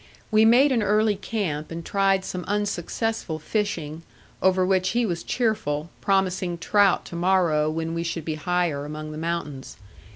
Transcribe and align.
We 0.31 0.45
made 0.45 0.71
an 0.71 0.81
early 0.81 1.15
camp 1.15 1.69
and 1.69 1.85
tried 1.85 2.25
some 2.25 2.43
unsuccessful 2.47 3.37
fishing, 3.37 4.01
over 4.41 4.65
which 4.65 4.89
he 4.97 5.05
was 5.05 5.21
cheerful, 5.21 5.91
promising 6.01 6.57
trout 6.57 7.05
to 7.05 7.15
morrow 7.15 7.69
when 7.69 7.93
we 7.93 8.01
should 8.01 8.25
be 8.25 8.33
higher 8.33 8.83
among 8.83 9.11
the 9.11 9.19
mountains. 9.19 9.77